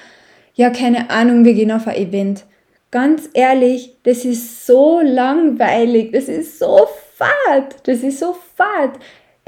ja, 0.55 0.71
keine 0.71 1.11
Ahnung, 1.11 1.45
wir 1.45 1.55
gehen 1.55 1.73
auf 1.73 1.87
ein 1.87 1.97
Event. 1.97 2.45
Ganz 2.91 3.31
ehrlich, 3.35 3.97
das 4.03 4.25
ist 4.25 4.67
so 4.67 5.01
langweilig, 5.01 6.13
das 6.13 6.29
ist 6.29 6.59
so 6.59 6.87
fad. 7.21 7.77
Das 7.85 8.03
ist 8.03 8.19
so 8.19 8.35
fad. 8.57 8.99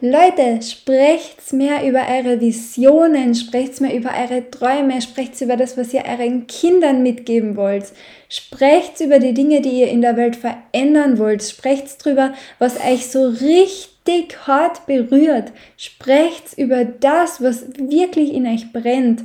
Leute, 0.05 0.61
sprecht 0.63 1.53
mehr 1.53 1.89
über 1.89 2.05
eure 2.09 2.41
Visionen, 2.41 3.37
sprecht 3.37 3.81
mehr 3.81 3.95
über 3.95 4.11
eure 4.11 4.51
Träume, 4.51 5.01
sprecht 5.01 5.41
über 5.41 5.57
das, 5.57 5.77
was 5.77 5.95
ihr 5.95 6.03
euren 6.05 6.49
Kindern 6.49 7.05
mitgeben 7.05 7.57
wollt. 7.57 7.93
Sprecht 8.29 9.01
über 9.01 9.21
die 9.21 9.33
Dinge, 9.33 9.61
die 9.61 9.81
ihr 9.81 9.89
in 9.89 10.01
der 10.01 10.17
Welt 10.17 10.35
verändern 10.35 11.19
wollt. 11.19 11.45
Sprecht 11.45 12.05
drüber, 12.05 12.35
was 12.59 12.81
euch 12.85 13.07
so 13.07 13.29
richtig 13.29 14.47
hart 14.47 14.87
berührt. 14.87 15.53
Sprecht 15.77 16.59
über 16.59 16.85
das, 16.85 17.41
was 17.41 17.67
wirklich 17.79 18.35
in 18.35 18.47
euch 18.47 18.73
brennt. 18.73 19.23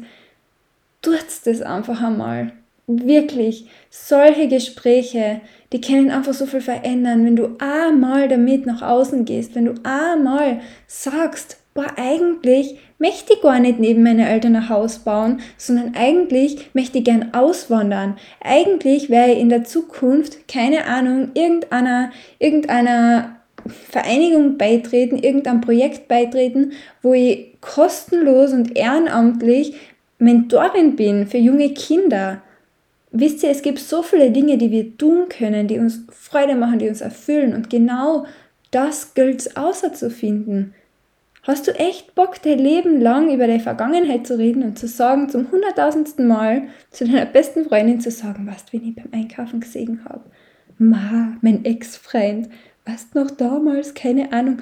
Tut 1.02 1.26
das 1.46 1.62
einfach 1.64 2.04
einmal. 2.04 2.52
Wirklich, 2.90 3.68
solche 3.90 4.48
Gespräche, 4.48 5.42
die 5.74 5.82
können 5.82 6.10
einfach 6.10 6.34
so 6.34 6.46
viel 6.46 6.62
verändern, 6.62 7.26
wenn 7.26 7.36
du 7.36 7.58
einmal 7.60 8.30
damit 8.30 8.66
nach 8.66 8.82
außen 8.82 9.26
gehst, 9.26 9.56
wenn 9.56 9.66
du 9.66 9.74
einmal 9.84 10.62
sagst, 10.88 11.58
boah, 11.74 11.88
eigentlich 11.98 12.80
möchte 12.98 13.34
ich 13.34 13.42
gar 13.42 13.60
nicht 13.60 13.80
neben 13.80 14.04
meine 14.04 14.30
Eltern 14.30 14.56
ein 14.56 14.70
Haus 14.70 15.00
bauen, 15.00 15.42
sondern 15.58 15.96
eigentlich 15.96 16.70
möchte 16.74 17.00
ich 17.00 17.04
gern 17.04 17.34
auswandern. 17.34 18.16
Eigentlich 18.40 19.10
wäre 19.10 19.34
ich 19.34 19.40
in 19.40 19.50
der 19.50 19.66
Zukunft, 19.66 20.48
keine 20.48 20.86
Ahnung, 20.86 21.32
irgendeiner, 21.34 22.12
irgendeiner 22.40 23.36
Vereinigung 23.68 24.58
beitreten, 24.58 25.18
irgendein 25.18 25.60
Projekt 25.60 26.08
beitreten, 26.08 26.72
wo 27.02 27.14
ich 27.14 27.60
kostenlos 27.60 28.54
und 28.54 28.78
ehrenamtlich 28.78 29.76
Mentorin 30.20 30.96
bin 30.96 31.28
für 31.28 31.38
junge 31.38 31.74
Kinder 31.74 32.42
wisst 33.20 33.44
ihr, 33.44 33.50
es 33.50 33.62
gibt 33.62 33.80
so 33.80 34.02
viele 34.02 34.32
Dinge, 34.32 34.58
die 34.58 34.72
wir 34.72 34.98
tun 34.98 35.30
können, 35.30 35.68
die 35.68 35.80
uns 35.80 36.02
Freude 36.12 36.56
machen, 36.56 36.80
die 36.80 36.90
uns 36.90 37.02
erfüllen. 37.02 37.54
Und 37.54 37.70
genau 37.70 38.26
das 38.72 39.14
gilt 39.14 39.42
es 39.42 39.56
außerzufinden. 39.56 40.74
Hast 41.44 41.66
du 41.66 41.72
echt 41.72 42.14
Bock, 42.14 42.42
dein 42.42 42.60
Leben 42.60 43.00
lang 43.00 43.34
über 43.34 43.48
deine 43.48 43.62
Vergangenheit 43.62 44.28
zu 44.28 44.38
reden 44.38 44.64
und 44.64 44.78
zu 44.78 44.88
sagen, 44.88 45.30
zum 45.30 45.50
hunderttausendsten 45.50 46.28
Mal 46.28 46.64
zu 46.92 47.06
deiner 47.06 47.26
besten 47.26 47.66
Freundin 47.66 48.02
zu 48.02 48.12
sagen, 48.12 48.48
was 48.52 48.66
wenn 48.72 48.90
ich 48.90 48.96
beim 48.96 49.08
Einkaufen 49.14 49.62
gesehen 49.62 50.02
habe? 50.04 50.26
Ma, 50.78 51.38
mein 51.42 51.64
Ex-Freund, 51.64 52.50
was 52.86 53.14
noch 53.14 53.32
damals, 53.32 53.94
keine 53.94 54.34
Ahnung, 54.34 54.62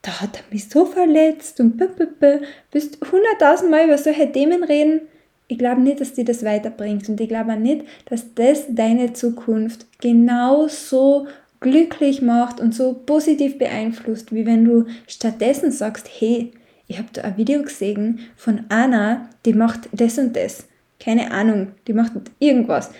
da 0.00 0.22
hat 0.22 0.38
er 0.38 0.44
mich 0.50 0.68
so 0.68 0.86
verletzt 0.86 1.60
und 1.60 1.76
b 1.76 1.84
-b 1.84 2.08
-b. 2.20 2.40
bist 2.70 2.98
hunderttausendmal 3.10 3.84
über 3.84 3.98
solche 3.98 4.30
Themen 4.32 4.64
reden 4.64 5.02
ich 5.46 5.58
glaube 5.58 5.80
nicht, 5.80 6.00
dass 6.00 6.14
dir 6.14 6.24
das 6.24 6.44
weiterbringt 6.44 7.08
und 7.08 7.20
ich 7.20 7.28
glaube 7.28 7.52
auch 7.52 7.58
nicht, 7.58 7.84
dass 8.06 8.34
das 8.34 8.64
deine 8.68 9.12
Zukunft 9.12 9.86
genauso 10.00 11.26
glücklich 11.60 12.22
macht 12.22 12.60
und 12.60 12.74
so 12.74 12.94
positiv 13.06 13.58
beeinflusst, 13.58 14.34
wie 14.34 14.46
wenn 14.46 14.64
du 14.64 14.86
stattdessen 15.06 15.70
sagst, 15.70 16.08
hey, 16.18 16.52
ich 16.86 16.98
habe 16.98 17.08
da 17.12 17.22
ein 17.22 17.36
Video 17.36 17.62
gesehen 17.62 18.20
von 18.36 18.64
Anna, 18.68 19.28
die 19.46 19.54
macht 19.54 19.88
das 19.92 20.18
und 20.18 20.36
das. 20.36 20.66
Keine 21.00 21.30
Ahnung, 21.30 21.68
die 21.86 21.94
macht 21.94 22.12
irgendwas. 22.38 22.90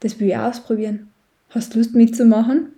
Das 0.00 0.18
will 0.18 0.28
ich 0.28 0.36
ausprobieren. 0.36 1.10
Hast 1.50 1.74
Lust 1.74 1.94
mitzumachen? 1.94 2.72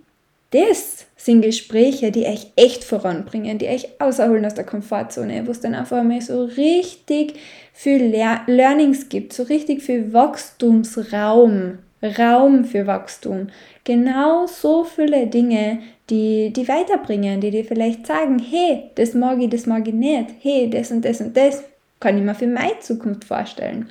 Das 0.55 1.05
sind 1.17 1.41
Gespräche, 1.41 2.11
die 2.11 2.25
euch 2.25 2.47
echt 2.55 2.85
voranbringen, 2.85 3.57
die 3.57 3.67
euch 3.67 3.89
außerholen 3.99 4.45
aus 4.45 4.53
der 4.53 4.63
Komfortzone, 4.63 5.45
wo 5.45 5.51
es 5.51 5.59
dann 5.59 5.75
einfach 5.75 6.01
mal 6.01 6.21
so 6.21 6.45
richtig 6.45 7.33
viel 7.73 8.05
Lear 8.05 8.43
Learnings 8.47 9.09
gibt, 9.09 9.33
so 9.33 9.43
richtig 9.43 9.81
viel 9.81 10.13
Wachstumsraum, 10.13 11.79
Raum 12.01 12.63
für 12.63 12.87
Wachstum. 12.87 13.47
Genau 13.83 14.45
so 14.47 14.85
viele 14.85 15.27
Dinge, 15.27 15.79
die, 16.09 16.53
die 16.53 16.67
weiterbringen, 16.69 17.41
die 17.41 17.51
dir 17.51 17.65
vielleicht 17.65 18.07
sagen, 18.07 18.39
hey, 18.39 18.91
das 18.95 19.13
mag 19.13 19.41
ich, 19.41 19.49
das 19.49 19.65
mag 19.65 19.85
ich 19.85 19.93
nicht, 19.93 20.27
hey, 20.41 20.69
das 20.69 20.89
und 20.89 21.03
das 21.03 21.19
und 21.19 21.35
das 21.35 21.65
kann 21.99 22.17
ich 22.17 22.23
mir 22.23 22.35
für 22.35 22.47
meine 22.47 22.79
Zukunft 22.79 23.25
vorstellen. 23.25 23.89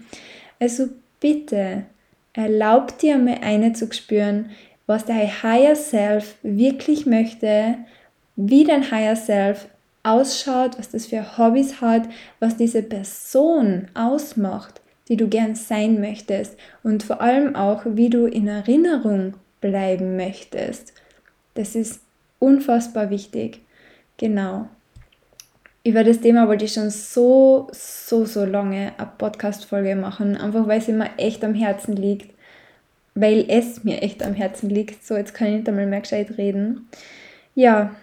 Also 0.59 0.88
bitte, 1.21 1.85
erlaub 2.33 2.97
dir 2.97 3.18
mal 3.18 3.40
eine 3.42 3.75
zu 3.75 3.92
spüren, 3.92 4.50
was 4.87 5.05
dein 5.05 5.43
Higher 5.43 5.76
Self 5.76 6.37
wirklich 6.43 7.07
möchte 7.07 7.76
wie 8.37 8.64
dein 8.64 8.91
Higher 8.91 9.17
Self 9.17 9.69
ausschaut, 10.03 10.79
was 10.79 10.91
das 10.91 11.07
für 11.07 11.38
Hobbys 11.38 11.81
hat, 11.81 12.09
was 12.41 12.57
diese 12.57 12.83
Person 12.83 13.88
ausmacht, 13.95 14.81
die 15.09 15.17
du 15.17 15.29
gern 15.29 15.55
sein 15.55 16.00
möchtest 16.00 16.57
und 16.83 17.03
vor 17.03 17.21
allem 17.21 17.57
auch, 17.57 17.83
wie 17.85 18.11
du 18.11 18.26
in 18.26 18.49
Erinnerung 18.49 19.35
bleiben 19.61 20.17
möchtest. 20.17 20.93
Das 21.55 21.75
ist 21.75 22.00
unfassbar 22.38 23.11
wichtig. 23.11 23.61
Genau. 24.19 24.69
Über 25.85 26.03
das 26.03 26.21
Thema 26.21 26.49
wollte 26.49 26.64
ich 26.64 26.73
schon 26.73 26.91
so, 26.91 27.69
so, 27.73 28.25
so 28.25 28.45
lange 28.45 28.93
eine 28.97 29.11
Podcast-Folge 29.19 29.97
machen, 29.97 30.37
einfach 30.37 30.67
weil 30.67 30.79
es 30.79 30.88
mir 30.88 31.11
echt 31.19 31.45
am 31.45 31.55
Herzen 31.55 31.95
liegt. 31.95 32.34
Weil 33.14 33.47
es 33.49 33.85
mir 33.85 34.02
echt 34.02 34.23
am 34.25 34.35
Herzen 34.35 34.71
liegt. 34.71 35.04
So, 35.04 35.16
jetzt 35.16 35.35
kann 35.35 35.49
ich 35.49 35.54
nicht 35.54 35.68
einmal 35.68 35.87
mehr 35.87 36.00
gescheit 36.00 36.37
reden. 36.37 36.88
Ja, 37.54 37.94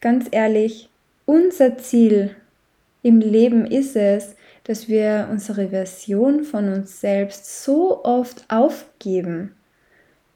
ganz 0.00 0.26
ehrlich, 0.30 0.88
unser 1.26 1.78
Ziel 1.78 2.36
im 3.02 3.20
Leben 3.20 3.66
ist 3.66 3.96
es, 3.96 4.36
dass 4.64 4.88
wir 4.88 5.28
unsere 5.30 5.68
Version 5.68 6.44
von 6.44 6.72
uns 6.72 7.00
selbst 7.00 7.64
so 7.64 8.04
oft 8.04 8.44
aufgeben, 8.48 9.54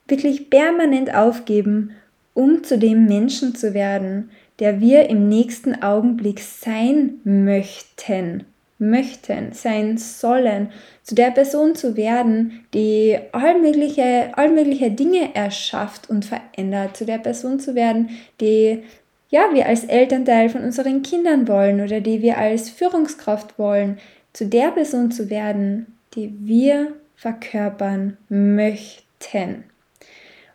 wirklich 0.09 0.51
permanent 0.51 1.15
aufgeben, 1.15 1.93
um 2.33 2.65
zu 2.65 2.79
dem 2.79 3.07
Menschen 3.07 3.55
zu 3.55 3.75
werden, 3.75 4.31
der 4.59 4.81
wir 4.81 5.09
im 5.09 5.29
nächsten 5.29 5.83
Augenblick 5.83 6.41
sein 6.41 7.21
möchten, 7.25 8.45
möchten, 8.79 9.53
sein 9.53 9.99
sollen, 9.99 10.71
zu 11.03 11.15
der 11.15 11.31
Person 11.31 11.75
zu 11.75 11.97
werden, 11.97 12.65
die 12.75 13.19
all 13.33 13.59
mögliche, 13.61 14.91
Dinge 14.91 15.35
erschafft 15.35 16.11
und 16.11 16.25
verändert, 16.25 16.97
zu 16.97 17.05
der 17.05 17.19
Person 17.19 17.61
zu 17.61 17.75
werden, 17.75 18.11
die 18.41 18.83
ja, 19.31 19.49
wir 19.53 19.67
als 19.67 19.85
Elternteil 19.85 20.49
von 20.49 20.63
unseren 20.63 21.03
Kindern 21.03 21.49
wollen 21.49 21.81
oder 21.81 22.01
die 22.01 22.23
wir 22.23 22.39
als 22.39 22.71
Führungskraft 22.71 23.59
wollen, 23.59 23.99
zu 24.33 24.47
der 24.47 24.71
Person 24.71 25.11
zu 25.11 25.29
werden, 25.31 25.99
die 26.15 26.33
wir 26.41 26.93
verkörpern 27.17 28.17
möchten. 28.29 29.65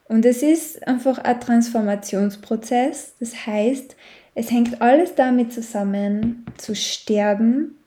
Und 0.08 0.26
es 0.26 0.44
ist 0.44 0.88
einfach 0.88 1.20
ein 1.20 1.40
Transformationsprozess. 1.40 3.16
Das 3.20 3.46
heißt, 3.46 3.96
es 4.34 4.52
hängt 4.52 4.82
alles 4.82 5.16
damit 5.16 5.54
zusammen, 5.54 6.46
zu 6.58 6.76
sterben, 6.76 7.79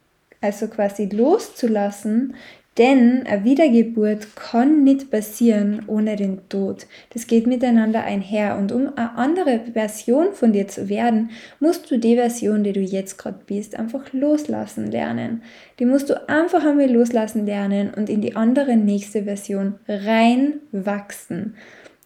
also 0.42 0.68
quasi 0.68 1.06
loszulassen, 1.06 2.34
denn 2.78 3.26
eine 3.26 3.44
Wiedergeburt 3.44 4.34
kann 4.34 4.82
nicht 4.82 5.10
passieren 5.10 5.82
ohne 5.88 6.16
den 6.16 6.48
Tod. 6.48 6.86
Das 7.10 7.26
geht 7.26 7.46
miteinander 7.46 8.02
einher. 8.02 8.56
Und 8.56 8.72
um 8.72 8.88
eine 8.96 9.14
andere 9.16 9.60
Version 9.74 10.32
von 10.32 10.54
dir 10.54 10.68
zu 10.68 10.88
werden, 10.88 11.30
musst 11.60 11.90
du 11.90 11.98
die 11.98 12.16
Version, 12.16 12.64
die 12.64 12.72
du 12.72 12.80
jetzt 12.80 13.18
gerade 13.18 13.40
bist, 13.46 13.78
einfach 13.78 14.12
loslassen 14.14 14.90
lernen. 14.90 15.42
Die 15.78 15.84
musst 15.84 16.08
du 16.08 16.28
einfach 16.30 16.64
einmal 16.64 16.90
loslassen 16.90 17.44
lernen 17.44 17.92
und 17.94 18.08
in 18.08 18.22
die 18.22 18.36
andere 18.36 18.76
nächste 18.76 19.24
Version 19.24 19.74
reinwachsen. 19.86 21.56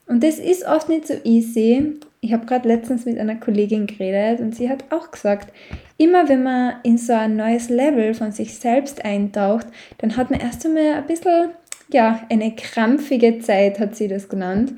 Und 0.09 0.25
das 0.25 0.41
ist 0.41 0.67
oft 0.67 0.89
nicht 0.89 1.07
so 1.07 1.15
easy. 1.23 1.95
Ich 2.27 2.33
habe 2.33 2.45
gerade 2.45 2.67
letztens 2.67 3.05
mit 3.05 3.21
einer 3.21 3.37
Kollegin 3.37 3.87
geredet 3.87 4.41
und 4.41 4.53
sie 4.53 4.69
hat 4.69 4.83
auch 4.91 5.13
gesagt, 5.13 5.53
immer 5.97 6.29
wenn 6.29 6.43
man 6.43 6.75
in 6.83 6.99
so 6.99 7.13
ein 7.13 7.37
neues 7.37 7.69
Level 7.69 8.15
von 8.15 8.33
sich 8.33 8.59
selbst 8.59 9.05
eintaucht, 9.05 9.69
dann 9.99 10.17
hat 10.17 10.33
man 10.33 10.41
erst 10.41 10.67
einmal 10.67 10.95
ein 10.95 11.07
bisschen, 11.07 11.51
ja, 11.93 12.27
eine 12.29 12.57
krampfige 12.57 13.39
Zeit, 13.39 13.79
hat 13.79 13.95
sie 13.95 14.09
das 14.09 14.29
genannt, 14.29 14.73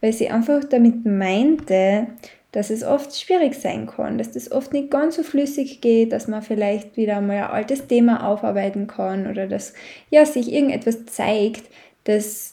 weil 0.00 0.12
sie 0.12 0.30
einfach 0.30 0.62
damit 0.62 1.04
meinte, 1.04 2.06
dass 2.52 2.70
es 2.70 2.84
oft 2.84 3.18
schwierig 3.18 3.56
sein 3.56 3.88
kann, 3.88 4.16
dass 4.16 4.30
das 4.30 4.52
oft 4.52 4.72
nicht 4.72 4.92
ganz 4.92 5.16
so 5.16 5.24
flüssig 5.24 5.80
geht, 5.80 6.12
dass 6.12 6.28
man 6.28 6.40
vielleicht 6.40 6.96
wieder 6.96 7.20
mal 7.20 7.38
ein 7.38 7.50
altes 7.50 7.88
Thema 7.88 8.28
aufarbeiten 8.28 8.86
kann 8.86 9.26
oder 9.26 9.48
dass 9.48 9.74
ja, 10.10 10.24
sich 10.24 10.52
irgendetwas 10.52 11.04
zeigt, 11.06 11.64
das 12.04 12.51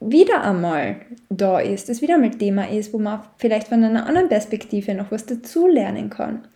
wieder 0.00 0.42
einmal 0.42 0.96
da 1.30 1.60
ist, 1.60 1.88
das 1.88 2.02
wieder 2.02 2.14
einmal 2.14 2.30
Thema 2.30 2.68
ist, 2.68 2.92
wo 2.92 2.98
man 2.98 3.22
vielleicht 3.38 3.68
von 3.68 3.82
einer 3.82 4.06
anderen 4.06 4.28
Perspektive 4.28 4.94
noch 4.94 5.10
was 5.10 5.26
dazu 5.26 5.66
lernen 5.66 6.10
kann. 6.10 6.46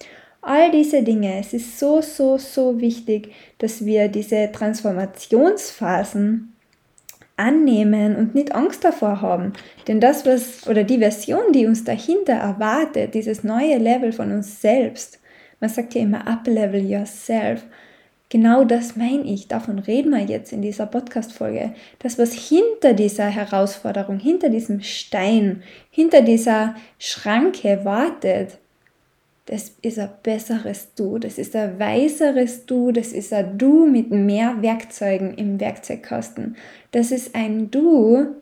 All 0.40 0.70
diese 0.70 1.02
Dinge, 1.02 1.40
es 1.40 1.52
ist 1.52 1.78
so, 1.78 2.00
so, 2.00 2.38
so 2.38 2.80
wichtig, 2.80 3.32
dass 3.58 3.84
wir 3.84 4.08
diese 4.08 4.50
Transformationsphasen 4.52 6.54
annehmen 7.36 8.16
und 8.16 8.34
nicht 8.34 8.54
Angst 8.54 8.84
davor 8.84 9.20
haben. 9.20 9.52
Denn 9.86 10.00
das, 10.00 10.24
was, 10.26 10.66
oder 10.66 10.84
die 10.84 10.98
Version, 10.98 11.52
die 11.52 11.66
uns 11.66 11.84
dahinter 11.84 12.34
erwartet, 12.34 13.14
dieses 13.14 13.44
neue 13.44 13.78
Level 13.78 14.12
von 14.12 14.32
uns 14.32 14.60
selbst, 14.60 15.20
man 15.60 15.70
sagt 15.70 15.94
ja 15.94 16.02
immer, 16.02 16.26
up-level 16.26 16.84
yourself. 16.84 17.64
Genau 18.30 18.64
das 18.64 18.94
meine 18.94 19.22
ich, 19.22 19.48
davon 19.48 19.78
reden 19.78 20.10
wir 20.10 20.22
jetzt 20.22 20.52
in 20.52 20.60
dieser 20.60 20.84
Podcast-Folge. 20.84 21.72
Das, 21.98 22.18
was 22.18 22.34
hinter 22.34 22.92
dieser 22.92 23.26
Herausforderung, 23.26 24.18
hinter 24.18 24.50
diesem 24.50 24.82
Stein, 24.82 25.62
hinter 25.90 26.20
dieser 26.20 26.74
Schranke 26.98 27.86
wartet, 27.86 28.58
das 29.46 29.72
ist 29.80 29.98
ein 29.98 30.10
besseres 30.22 30.88
Du, 30.94 31.16
das 31.18 31.38
ist 31.38 31.56
ein 31.56 31.78
weiseres 31.78 32.66
Du, 32.66 32.92
das 32.92 33.12
ist 33.12 33.32
ein 33.32 33.56
Du 33.56 33.86
mit 33.86 34.10
mehr 34.10 34.60
Werkzeugen 34.60 35.32
im 35.38 35.58
Werkzeugkasten. 35.58 36.56
Das 36.90 37.10
ist 37.10 37.34
ein 37.34 37.70
Du, 37.70 38.34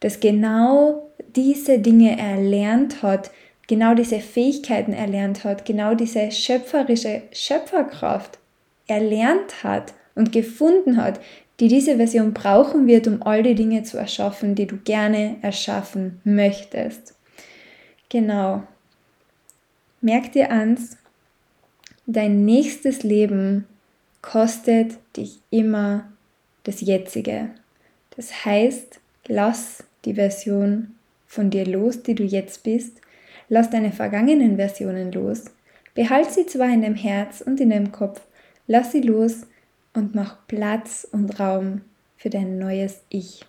das 0.00 0.18
genau 0.18 1.08
diese 1.36 1.78
Dinge 1.78 2.18
erlernt 2.18 3.04
hat, 3.04 3.30
genau 3.68 3.94
diese 3.94 4.18
Fähigkeiten 4.18 4.92
erlernt 4.92 5.44
hat, 5.44 5.64
genau 5.64 5.94
diese 5.94 6.32
schöpferische 6.32 7.22
Schöpferkraft 7.30 8.39
erlernt 8.90 9.64
hat 9.64 9.94
und 10.14 10.32
gefunden 10.32 10.96
hat, 10.96 11.20
die 11.60 11.68
diese 11.68 11.96
Version 11.96 12.32
brauchen 12.32 12.86
wird, 12.86 13.06
um 13.06 13.22
all 13.22 13.42
die 13.42 13.54
Dinge 13.54 13.82
zu 13.82 13.98
erschaffen, 13.98 14.54
die 14.54 14.66
du 14.66 14.78
gerne 14.78 15.36
erschaffen 15.42 16.20
möchtest. 16.24 17.14
Genau. 18.08 18.62
Merk 20.00 20.32
dir 20.32 20.50
ans, 20.50 20.96
dein 22.06 22.44
nächstes 22.44 23.02
Leben 23.02 23.66
kostet 24.22 24.96
dich 25.16 25.38
immer 25.50 26.10
das 26.64 26.80
jetzige. 26.80 27.50
Das 28.16 28.44
heißt, 28.44 29.00
lass 29.26 29.84
die 30.04 30.14
Version 30.14 30.94
von 31.26 31.50
dir 31.50 31.66
los, 31.66 32.02
die 32.02 32.14
du 32.14 32.24
jetzt 32.24 32.62
bist. 32.62 33.00
Lass 33.48 33.70
deine 33.70 33.92
vergangenen 33.92 34.56
Versionen 34.56 35.12
los. 35.12 35.44
Behalt 35.94 36.30
sie 36.30 36.46
zwar 36.46 36.68
in 36.68 36.82
deinem 36.82 36.94
Herz 36.94 37.40
und 37.40 37.60
in 37.60 37.70
deinem 37.70 37.92
Kopf, 37.92 38.20
Lass 38.72 38.92
sie 38.92 39.00
los 39.00 39.48
und 39.94 40.14
mach 40.14 40.46
Platz 40.46 41.04
und 41.10 41.40
Raum 41.40 41.80
für 42.16 42.30
dein 42.30 42.56
neues 42.60 43.02
Ich. 43.08 43.44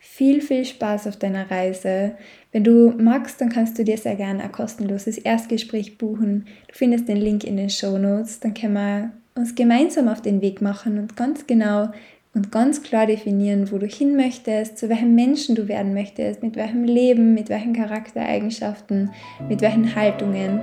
Viel, 0.00 0.40
viel 0.40 0.64
Spaß 0.64 1.06
auf 1.06 1.16
deiner 1.16 1.48
Reise. 1.48 2.16
Wenn 2.50 2.64
du 2.64 2.92
magst, 2.98 3.40
dann 3.40 3.50
kannst 3.50 3.78
du 3.78 3.84
dir 3.84 3.96
sehr 3.96 4.16
gerne 4.16 4.42
ein 4.42 4.50
kostenloses 4.50 5.16
Erstgespräch 5.16 5.96
buchen. 5.96 6.46
Du 6.66 6.74
findest 6.74 7.06
den 7.06 7.18
Link 7.18 7.44
in 7.44 7.56
den 7.56 7.70
Show 7.70 7.98
Notes. 7.98 8.40
Dann 8.40 8.52
können 8.52 8.72
wir 8.72 9.12
uns 9.36 9.54
gemeinsam 9.54 10.08
auf 10.08 10.22
den 10.22 10.42
Weg 10.42 10.60
machen 10.60 10.98
und 10.98 11.16
ganz 11.16 11.46
genau 11.46 11.90
und 12.34 12.50
ganz 12.50 12.82
klar 12.82 13.06
definieren, 13.06 13.70
wo 13.70 13.78
du 13.78 13.86
hin 13.86 14.16
möchtest, 14.16 14.76
zu 14.76 14.88
welchem 14.88 15.14
Menschen 15.14 15.54
du 15.54 15.68
werden 15.68 15.94
möchtest, 15.94 16.42
mit 16.42 16.56
welchem 16.56 16.82
Leben, 16.82 17.32
mit 17.32 17.48
welchen 17.48 17.74
Charaktereigenschaften, 17.74 19.12
mit 19.48 19.60
welchen 19.60 19.94
Haltungen. 19.94 20.62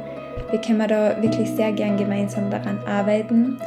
Wir 0.50 0.60
können 0.62 0.88
da 0.88 1.22
wirklich 1.22 1.50
sehr 1.50 1.72
gern 1.72 1.98
gemeinsam 1.98 2.50
daran 2.50 2.80
arbeiten. 2.86 3.58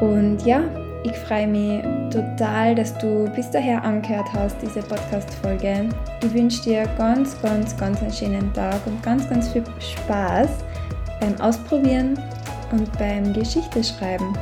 Und 0.00 0.44
ja, 0.44 0.62
ich 1.04 1.16
freue 1.18 1.46
mich 1.46 1.82
total, 2.10 2.74
dass 2.74 2.96
du 2.98 3.28
bis 3.34 3.50
daher 3.50 3.82
angehört 3.82 4.26
hast, 4.32 4.56
diese 4.62 4.80
Podcast-Folge. 4.82 5.88
Ich 6.22 6.34
wünsche 6.34 6.62
dir 6.62 6.84
ganz, 6.96 7.40
ganz, 7.42 7.76
ganz 7.76 8.00
einen 8.02 8.12
schönen 8.12 8.52
Tag 8.52 8.80
und 8.86 9.02
ganz, 9.02 9.28
ganz 9.28 9.48
viel 9.48 9.64
Spaß 9.80 10.50
beim 11.20 11.40
Ausprobieren 11.40 12.18
und 12.70 12.90
beim 12.98 13.32
Geschichte 13.32 13.82
schreiben. 13.82 14.32